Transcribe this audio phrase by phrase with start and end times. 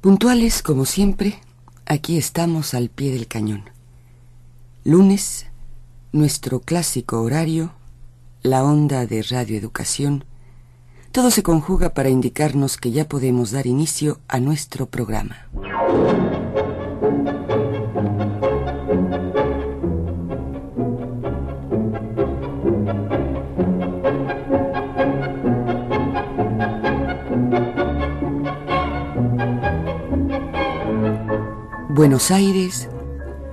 [0.00, 1.40] Puntuales como siempre,
[1.84, 3.70] aquí estamos al pie del cañón.
[4.84, 5.46] Lunes,
[6.12, 7.72] nuestro clásico horario,
[8.42, 10.24] la onda de radioeducación,
[11.10, 15.48] todo se conjuga para indicarnos que ya podemos dar inicio a nuestro programa.
[31.96, 32.90] Buenos Aires,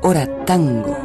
[0.02, 0.97] hora tango.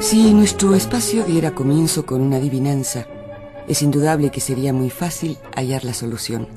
[0.00, 3.06] Si nuestro espacio diera comienzo con una adivinanza,
[3.68, 6.48] es indudable que sería muy fácil hallar la solución.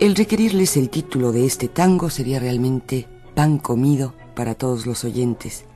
[0.00, 5.69] El requerirles el título de este tango sería realmente pan comido para todos los oyentes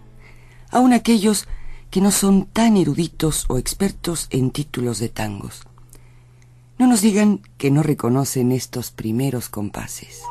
[0.74, 1.46] aun aquellos
[1.90, 5.62] que no son tan eruditos o expertos en títulos de tangos.
[6.78, 10.22] No nos digan que no reconocen estos primeros compases.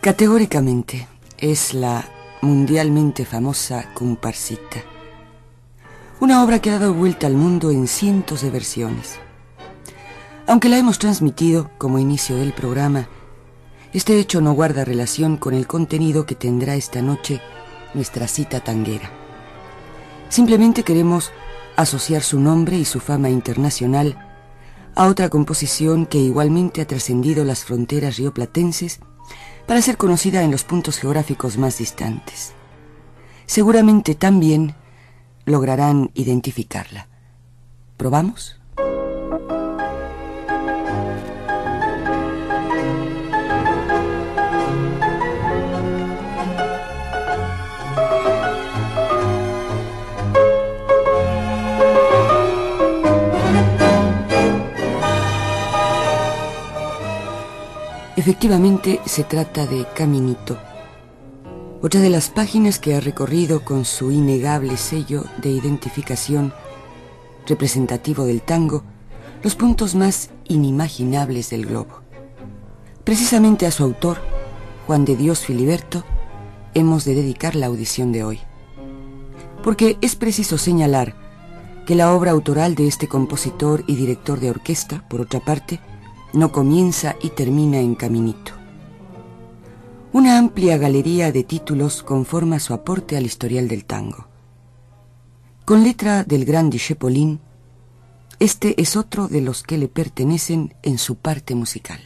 [0.00, 2.08] Categóricamente es la
[2.40, 4.84] mundialmente famosa Comparsita.
[6.20, 9.18] Una obra que ha dado vuelta al mundo en cientos de versiones.
[10.46, 13.08] Aunque la hemos transmitido como inicio del programa,
[13.92, 17.40] este hecho no guarda relación con el contenido que tendrá esta noche
[17.92, 19.10] nuestra cita tanguera.
[20.28, 21.32] Simplemente queremos
[21.74, 24.16] asociar su nombre y su fama internacional
[24.94, 29.00] a otra composición que igualmente ha trascendido las fronteras rioplatenses
[29.68, 32.54] para ser conocida en los puntos geográficos más distantes.
[33.44, 34.74] Seguramente también
[35.44, 37.06] lograrán identificarla.
[37.98, 38.57] ¿Probamos?
[58.18, 60.58] Efectivamente se trata de Caminito,
[61.80, 66.52] otra de las páginas que ha recorrido con su innegable sello de identificación
[67.46, 68.82] representativo del tango
[69.44, 72.00] los puntos más inimaginables del globo.
[73.04, 74.18] Precisamente a su autor,
[74.88, 76.02] Juan de Dios Filiberto,
[76.74, 78.40] hemos de dedicar la audición de hoy.
[79.62, 81.14] Porque es preciso señalar
[81.86, 85.78] que la obra autoral de este compositor y director de orquesta, por otra parte,
[86.32, 88.52] no comienza y termina en Caminito.
[90.12, 94.26] Una amplia galería de títulos conforma su aporte al historial del tango.
[95.64, 97.40] Con letra del gran Dichepolín,
[98.40, 102.00] este es otro de los que le pertenecen en su parte musical.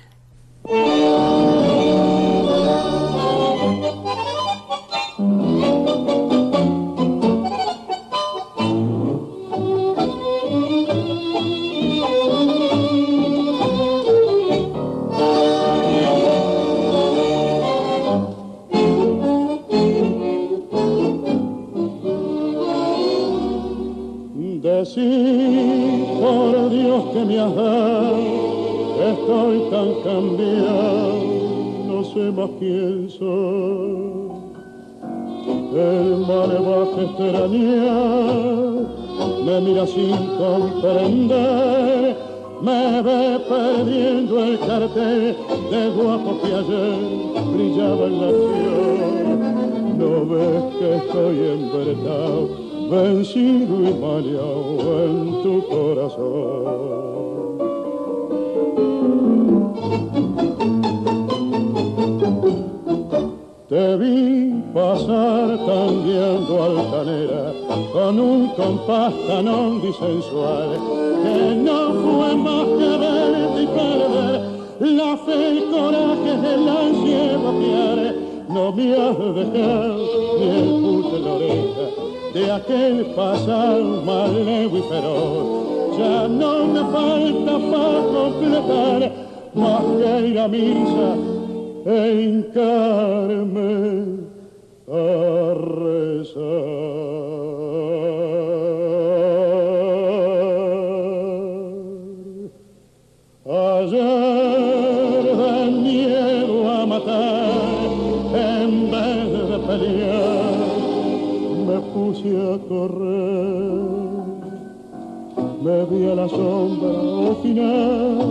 [31.89, 34.31] No sé más quién soy.
[35.75, 37.53] El malevaje extrañar
[39.45, 42.17] me mira sin comprender,
[42.63, 45.37] me ve perdiendo el cartel
[45.71, 46.99] de guapo que ayer
[47.53, 49.39] brillaba en la acción.
[49.99, 56.93] No ves que estoy envergado, vencido y maleado en tu corazón.
[63.69, 67.53] Te vi pasar tangueando altanera
[67.93, 69.89] con un compás tan hondo
[71.23, 78.22] que no fue más que verte y perder la fe y coraje del ansia vaciar.
[78.49, 79.97] No me has dejado
[80.39, 81.87] ni en la oreja
[82.35, 85.99] de aquel pasar malevo y feroz.
[85.99, 89.13] Ya no me falta para completar
[89.55, 91.17] más que ir a misa
[91.87, 93.73] e hincarme
[94.89, 97.12] a rezar.
[112.23, 113.83] A correr,
[115.61, 118.31] me vi a la sombra final.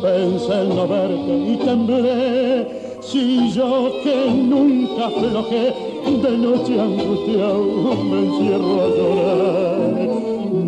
[0.00, 2.66] Pensé en no verte y temblé
[3.02, 5.74] si yo que nunca aflojé
[6.22, 10.08] de noche angustiado me encierro a llorar.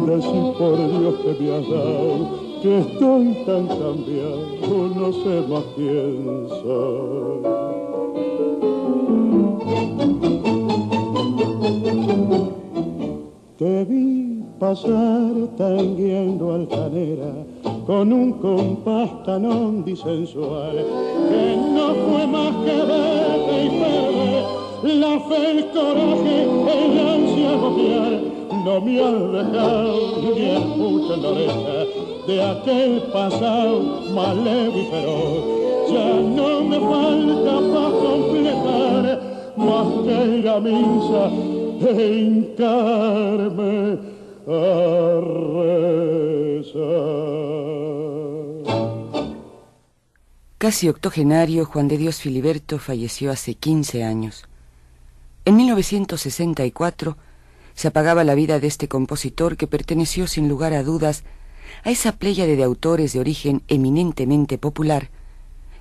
[0.06, 4.37] Decí por Dios que me has dado que estoy tan cambiado,
[4.94, 6.40] no sé más quién.
[13.61, 17.31] Te vi pasar tangueando altanera
[17.87, 19.91] con un compás tan hondo
[21.29, 28.21] que no fue más que verte y perder la fe, el coraje, el ansia confiar
[28.65, 31.79] no me han dejado ni escucho en la oreja
[32.29, 33.83] de aquel pasado
[34.15, 35.93] malevo y.
[35.93, 39.21] Ya no me falta para completar
[39.59, 41.60] más que ir a misa
[44.47, 46.91] a rezar.
[50.59, 54.44] Casi octogenario, Juan de Dios Filiberto falleció hace 15 años.
[55.47, 57.17] En 1964
[57.75, 61.25] se apagaba la vida de este compositor que perteneció sin lugar a dudas
[61.83, 65.09] a esa pléyade de autores de origen eminentemente popular,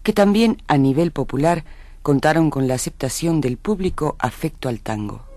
[0.04, 1.66] que también a nivel popular
[2.02, 5.29] contaron con la aceptación del público afecto al tango.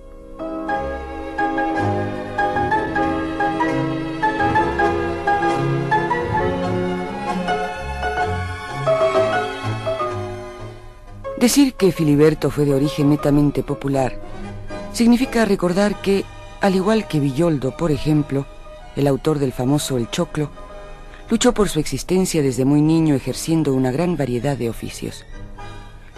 [11.42, 14.16] Decir que Filiberto fue de origen netamente popular
[14.92, 16.24] significa recordar que
[16.60, 18.46] al igual que Villoldo, por ejemplo,
[18.94, 20.50] el autor del famoso El Choclo,
[21.28, 25.24] luchó por su existencia desde muy niño ejerciendo una gran variedad de oficios.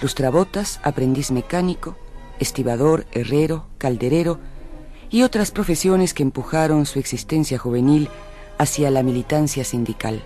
[0.03, 1.97] Lustrabotas, aprendiz mecánico,
[2.39, 4.41] estibador, herrero, calderero
[5.09, 8.11] y otras profesiones que empujaron su existencia juvenil
[8.59, 10.23] hacia la militancia sindical.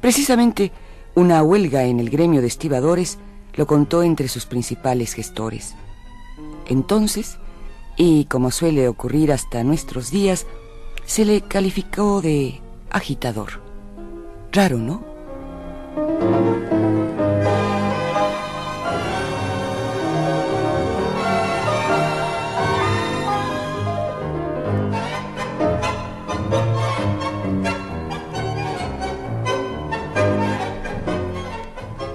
[0.00, 0.72] Precisamente,
[1.14, 3.18] una huelga en el gremio de estibadores
[3.56, 5.74] lo contó entre sus principales gestores.
[6.66, 7.38] Entonces,
[7.96, 10.46] y como suele ocurrir hasta nuestros días,
[11.06, 12.60] se le calificó de
[12.90, 13.60] agitador.
[14.52, 16.35] Raro, ¿no?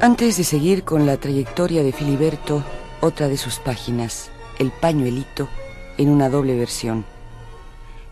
[0.02, 2.64] Antes de seguir con la trayectoria de Filiberto,
[3.02, 5.48] otra de sus páginas, El pañuelito,
[6.00, 7.06] en una doble versión.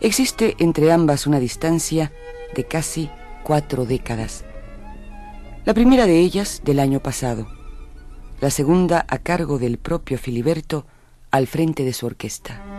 [0.00, 2.12] Existe entre ambas una distancia
[2.54, 3.10] de casi
[3.42, 4.44] cuatro décadas.
[5.64, 7.48] La primera de ellas del año pasado,
[8.40, 10.86] la segunda a cargo del propio Filiberto
[11.32, 12.69] al frente de su orquesta.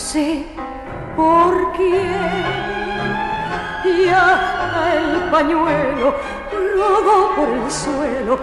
[0.00, 0.44] Sé
[1.16, 2.44] por quién.
[3.84, 6.14] Y hasta el pañuelo
[7.36, 8.38] por el suelo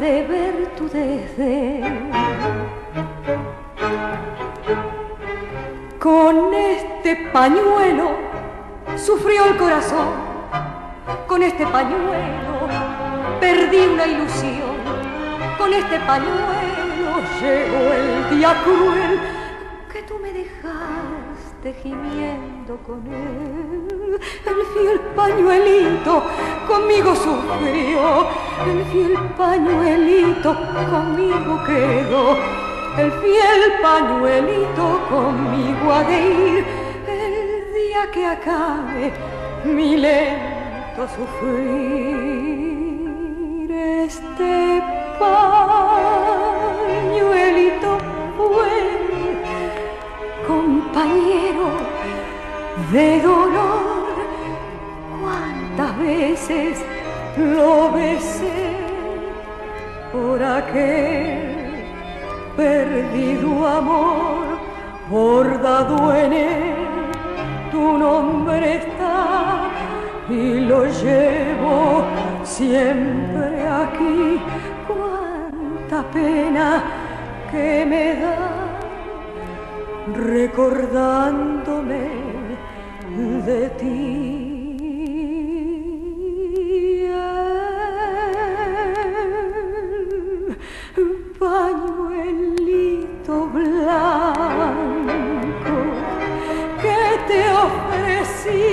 [0.00, 2.10] de ver tu desdén.
[5.98, 8.10] Con este pañuelo
[8.96, 10.08] sufrió el corazón,
[11.26, 12.68] con este pañuelo
[13.40, 14.76] perdí una ilusión,
[15.58, 16.46] con este pañuelo
[17.40, 19.35] llegó el día cruel
[20.66, 26.22] dejaste gimiendo con él el fiel pañuelito
[26.66, 28.26] conmigo sufrió,
[28.66, 30.56] el fiel pañuelito
[30.90, 32.36] conmigo quedó.
[32.98, 36.64] el fiel pañuelito conmigo ha de ir
[37.08, 39.12] el día que acabe
[39.64, 42.56] mi lento sufrir.
[43.70, 44.82] Este
[45.18, 46.15] pañuelito
[50.96, 51.68] compañero
[52.90, 54.06] de dolor.
[55.20, 56.84] ¿Cuántas veces
[57.36, 58.76] lo besé
[60.10, 61.84] por aquel
[62.56, 64.58] perdido amor
[65.10, 66.74] bordado en él?
[67.70, 69.68] Tu nombre está
[70.30, 72.04] y lo llevo
[72.42, 74.40] siempre aquí.
[74.88, 76.82] Cuánta pena
[77.50, 78.45] que me da
[80.14, 82.08] recordándome
[83.44, 84.26] de ti.
[91.38, 93.76] pañuelito blanco
[96.80, 98.64] que te ofrecí,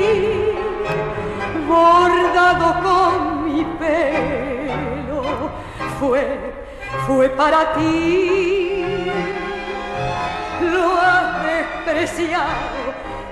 [1.68, 5.24] bordado con mi pelo,
[6.00, 6.24] fue,
[7.06, 8.54] fue para ti.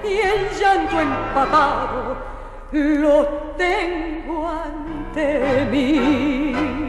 [0.03, 2.17] Y el llanto empapado
[2.72, 3.25] lo
[3.58, 6.80] tengo ante mí.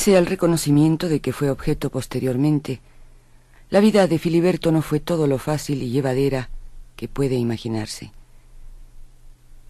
[0.00, 2.80] Pese al reconocimiento de que fue objeto posteriormente,
[3.68, 6.48] la vida de Filiberto no fue todo lo fácil y llevadera
[6.96, 8.10] que puede imaginarse.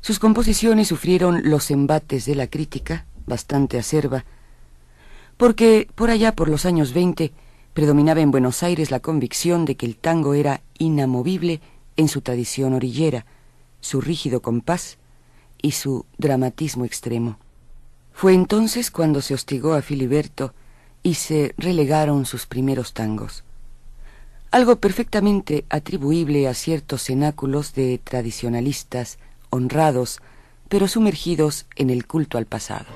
[0.01, 4.25] Sus composiciones sufrieron los embates de la crítica, bastante acerba,
[5.37, 7.33] porque por allá por los años veinte
[7.75, 11.61] predominaba en Buenos Aires la convicción de que el tango era inamovible
[11.97, 13.27] en su tradición orillera,
[13.81, 14.97] su rígido compás
[15.61, 17.37] y su dramatismo extremo.
[18.13, 20.55] Fue entonces cuando se hostigó a Filiberto
[21.03, 23.45] y se relegaron sus primeros tangos.
[24.51, 30.21] Algo perfectamente atribuible a ciertos cenáculos de tradicionalistas honrados,
[30.69, 32.87] pero sumergidos en el culto al pasado.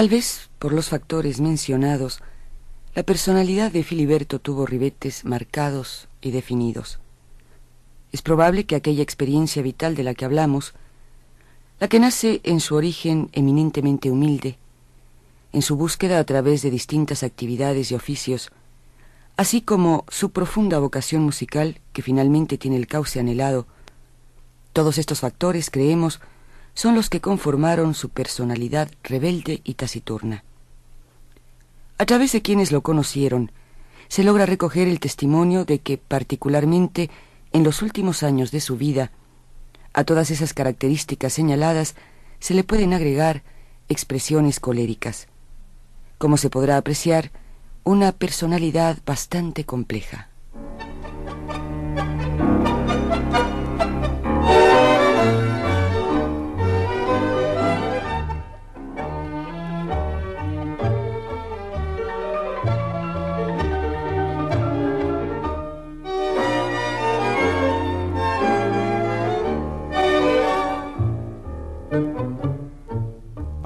[0.00, 2.22] Tal vez por los factores mencionados,
[2.94, 7.00] la personalidad de Filiberto tuvo ribetes marcados y definidos.
[8.10, 10.72] Es probable que aquella experiencia vital de la que hablamos,
[11.80, 14.56] la que nace en su origen eminentemente humilde,
[15.52, 18.50] en su búsqueda a través de distintas actividades y oficios,
[19.36, 23.66] así como su profunda vocación musical que finalmente tiene el cauce anhelado,
[24.72, 26.20] todos estos factores, creemos,
[26.74, 30.44] son los que conformaron su personalidad rebelde y taciturna.
[31.98, 33.52] A través de quienes lo conocieron,
[34.08, 37.10] se logra recoger el testimonio de que, particularmente
[37.52, 39.12] en los últimos años de su vida,
[39.92, 41.94] a todas esas características señaladas
[42.38, 43.42] se le pueden agregar
[43.88, 45.28] expresiones coléricas.
[46.16, 47.32] Como se podrá apreciar,
[47.84, 50.29] una personalidad bastante compleja.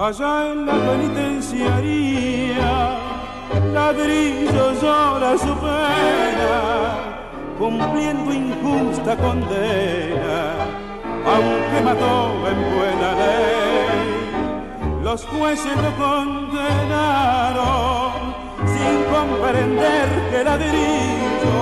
[0.05, 2.99] Allá en la penitenciaría,
[3.73, 6.53] ladrillo llora su pena,
[7.57, 10.39] cumpliendo injusta condena,
[11.33, 12.15] aunque mató
[12.51, 13.97] en buena ley.
[15.03, 18.13] Los jueces lo condenaron
[18.73, 21.59] sin comprender que ladrillo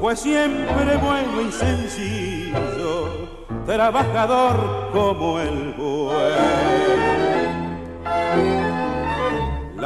[0.00, 2.94] fue siempre bueno y sencillo,
[3.64, 4.56] trabajador
[4.92, 7.27] como el buey.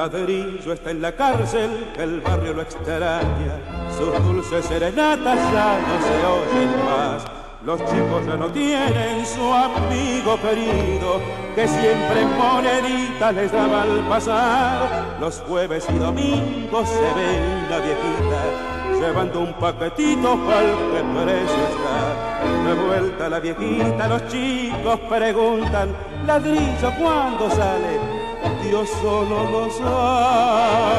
[0.03, 3.55] Ladrillo está en la cárcel, el barrio lo extraña,
[3.97, 7.25] sus dulces serenatas ya no se oyen más.
[7.65, 11.21] Los chicos ya no tienen su amigo querido,
[11.55, 15.19] que siempre en moneditas les daba al pasar.
[15.21, 22.69] Los jueves y domingos se ve la viejita, llevando un paquetito al que precio está.
[22.69, 25.91] De vuelta la viejita, los chicos preguntan,
[26.27, 28.22] ladrillo, ¿cuándo sale?
[28.63, 30.93] Dios solo lo sabrá.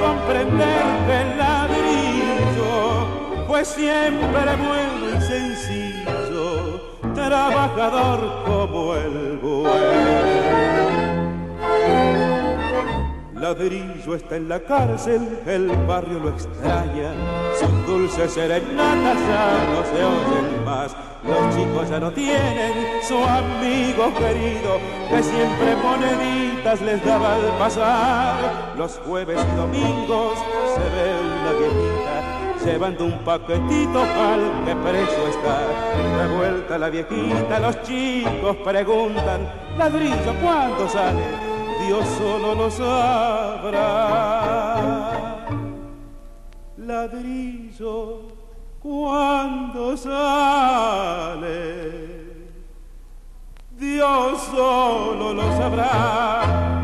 [0.00, 2.72] comprender que el ladrillo
[3.46, 4.56] fue siempre
[7.28, 9.78] trabajador como el bueno.
[13.34, 17.12] Ladrillo está en la cárcel, el barrio lo extraña,
[17.58, 20.96] sus dulces serenatas ya no se oyen más.
[21.22, 24.78] Los chicos ya no tienen su amigo querido
[25.10, 28.74] que siempre moneditas les daba al pasar.
[28.76, 30.38] Los jueves y domingos
[30.74, 32.07] se ve una viejita
[32.64, 35.66] llevando un paquetito al que preso está.
[36.18, 41.22] Revuelta la viejita, los chicos preguntan, ladrillo, ¿cuándo sale?
[41.86, 44.14] Dios solo lo sabrá.
[46.76, 48.22] Ladrillo,
[48.80, 51.48] cuando sale,
[53.70, 56.77] Dios solo lo sabrá.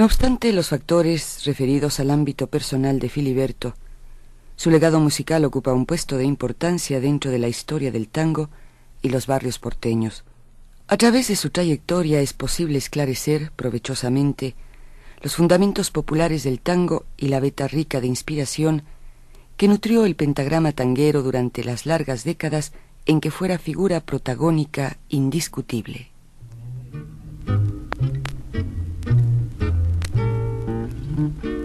[0.00, 3.74] No obstante los factores referidos al ámbito personal de Filiberto,
[4.56, 8.48] su legado musical ocupa un puesto de importancia dentro de la historia del tango
[9.02, 10.24] y los barrios porteños.
[10.88, 14.54] A través de su trayectoria es posible esclarecer provechosamente
[15.20, 18.84] los fundamentos populares del tango y la beta rica de inspiración
[19.58, 22.72] que nutrió el pentagrama tanguero durante las largas décadas
[23.04, 26.08] en que fuera figura protagónica indiscutible.
[31.20, 31.59] Mm-hmm.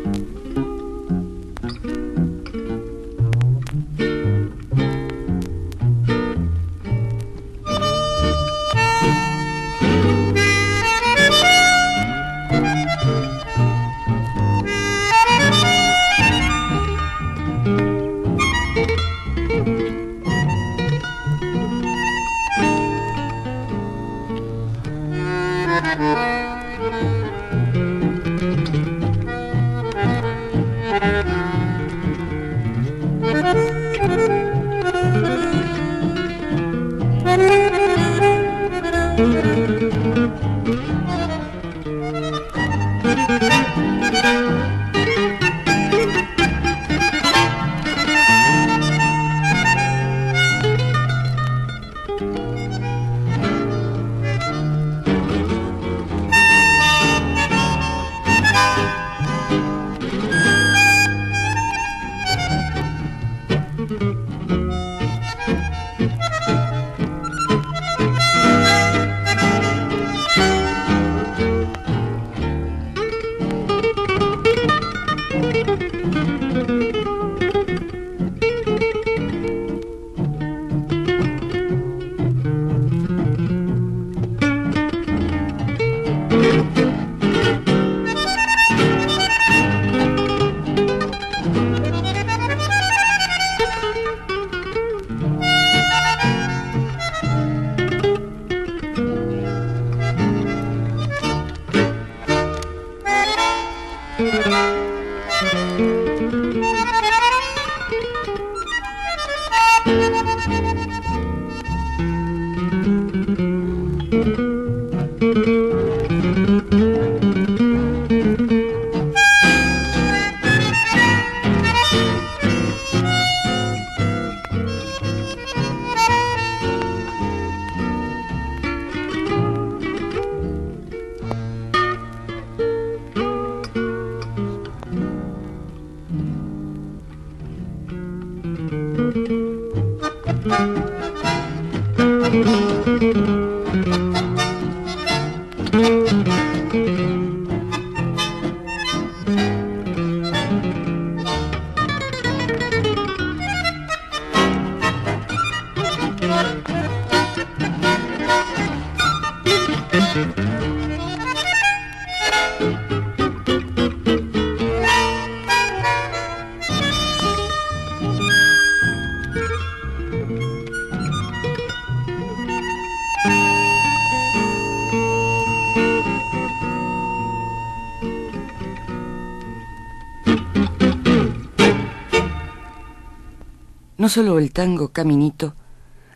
[184.06, 185.56] No solo el tango Caminito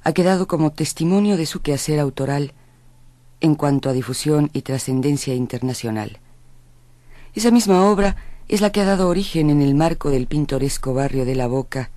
[0.04, 2.54] ha quedado como testimonio de su quehacer autoral
[3.42, 6.20] en cuanto a difusión y trascendencia internacional.
[7.34, 8.16] Esa misma obra
[8.48, 11.90] es la que ha dado origen en el marco del pintoresco barrio de La Boca,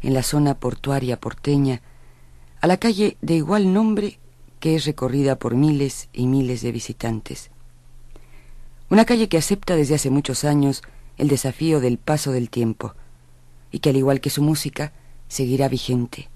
[0.00, 1.82] en la zona portuaria porteña,
[2.60, 4.20] a la calle de igual nombre
[4.60, 7.50] que es recorrida por miles y miles de visitantes.
[8.90, 10.82] Una calle que acepta desde hace muchos años
[11.18, 12.94] el desafío del paso del tiempo
[13.72, 14.92] y que al igual que su música
[15.32, 16.28] seguirá vigente.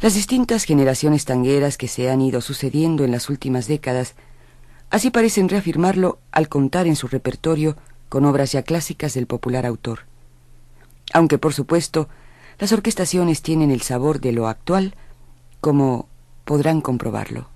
[0.00, 4.14] Las distintas generaciones tangueras que se han ido sucediendo en las últimas décadas
[4.90, 7.76] así parecen reafirmarlo al contar en su repertorio
[8.08, 10.00] con obras ya clásicas del popular autor.
[11.12, 12.08] Aunque, por supuesto,
[12.58, 14.96] las orquestaciones tienen el sabor de lo actual,
[15.60, 16.08] como
[16.44, 17.51] podrán comprobarlo.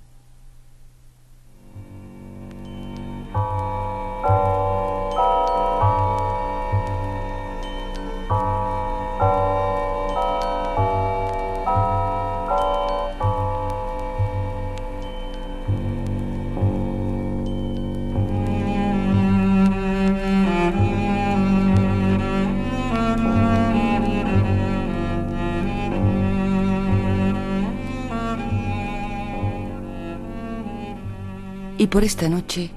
[31.96, 32.70] Por esta noche,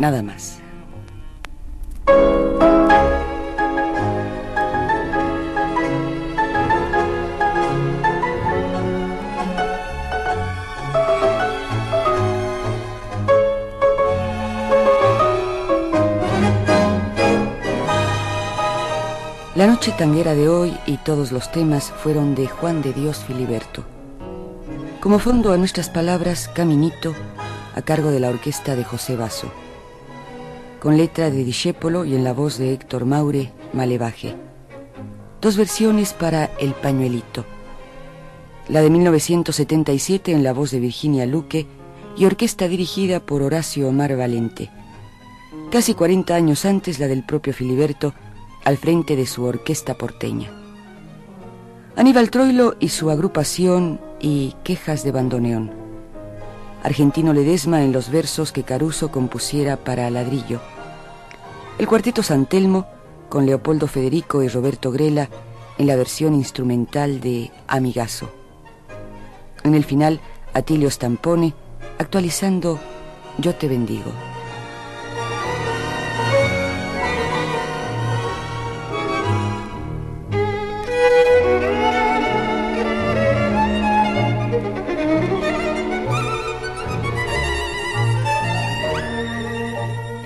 [0.00, 0.58] nada más.
[19.54, 23.84] La noche tanguera de hoy y todos los temas fueron de Juan de Dios Filiberto.
[25.00, 27.14] Como fondo a nuestras palabras, Caminito,
[27.74, 29.50] a cargo de la orquesta de José Basso,
[30.80, 34.36] con letra de Discépolo y en la voz de Héctor Maure, Malevaje.
[35.40, 37.44] Dos versiones para El Pañuelito.
[38.68, 41.66] La de 1977 en la voz de Virginia Luque
[42.16, 44.70] y orquesta dirigida por Horacio Omar Valente.
[45.70, 48.14] Casi 40 años antes la del propio Filiberto
[48.64, 50.50] al frente de su orquesta porteña.
[51.96, 55.87] Aníbal Troilo y su agrupación y Quejas de Bandoneón.
[56.82, 60.60] Argentino Ledesma en los versos que Caruso compusiera para Ladrillo.
[61.78, 62.86] El cuarteto San Telmo
[63.28, 65.28] con Leopoldo Federico y Roberto Grela
[65.78, 68.30] en la versión instrumental de Amigazo.
[69.64, 70.20] En el final,
[70.54, 71.54] Atilio Stampone
[71.98, 72.78] actualizando
[73.38, 74.12] Yo te bendigo.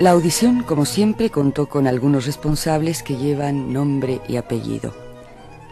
[0.03, 4.93] La audición, como siempre, contó con algunos responsables que llevan nombre y apellido.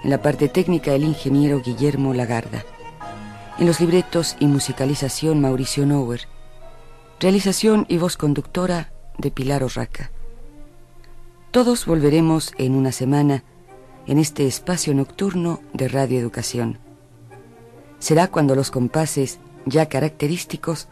[0.05, 2.65] En la parte técnica, el ingeniero Guillermo Lagarda.
[3.59, 6.29] En los libretos y musicalización, Mauricio Nower.
[7.19, 10.13] Realización y voz conductora de Pilar Orraca.
[11.51, 13.43] Todos volveremos en una semana
[14.07, 16.79] en este espacio nocturno de Radio Educación.
[17.99, 20.87] Será cuando los compases ya característicos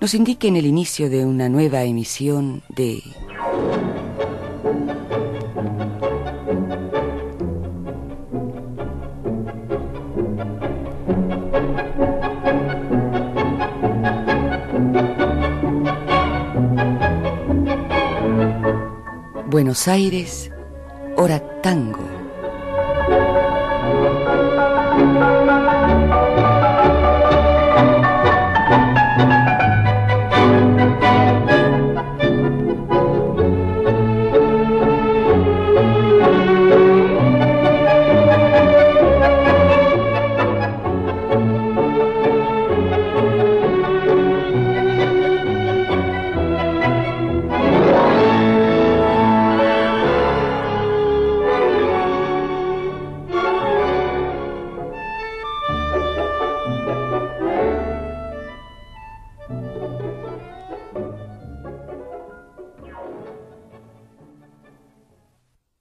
[0.00, 3.02] nos indiquen el inicio de una nueva emisión de...
[19.46, 20.50] Buenos Aires,
[21.16, 22.19] hora tango.